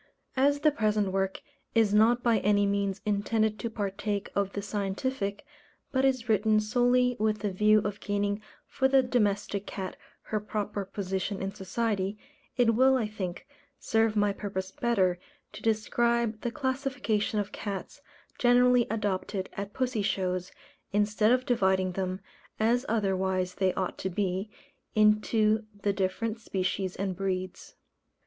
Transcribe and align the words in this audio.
As 0.35 0.61
the 0.61 0.71
present 0.71 1.11
work 1.11 1.43
is 1.75 1.93
not 1.93 2.23
by 2.23 2.39
any 2.39 2.65
means 2.65 3.01
intended 3.05 3.59
to 3.59 3.69
partake 3.69 4.31
of 4.33 4.53
the 4.53 4.61
scientific, 4.63 5.45
but 5.91 6.03
is 6.03 6.27
written 6.27 6.59
solely 6.59 7.15
with 7.19 7.41
the 7.41 7.51
view 7.51 7.81
of 7.83 7.99
gaining 7.99 8.41
for 8.65 8.87
the 8.87 9.03
domestic 9.03 9.67
cat 9.67 9.95
her 10.23 10.39
proper 10.39 10.85
position 10.85 11.39
in 11.39 11.53
society, 11.53 12.17
it 12.57 12.73
will, 12.73 12.97
I 12.97 13.07
think, 13.07 13.47
serve 13.77 14.15
my 14.15 14.33
purpose 14.33 14.71
better 14.71 15.19
to 15.53 15.61
describe 15.61 16.41
the 16.41 16.49
classification 16.49 17.39
of 17.39 17.51
cats 17.51 18.01
generally 18.39 18.87
adopted 18.89 19.49
at 19.53 19.71
pussy 19.71 20.01
shows, 20.01 20.51
instead 20.91 21.31
of 21.31 21.45
dividing 21.45 21.91
them, 21.91 22.21
as 22.59 22.87
otherwise 22.89 23.53
they 23.53 23.71
ought 23.75 23.99
to 23.99 24.09
be, 24.09 24.49
into 24.95 25.63
the 25.83 25.93
different 25.93 26.39
species 26.39 26.95
and 26.95 27.15
breeds. 27.15 27.75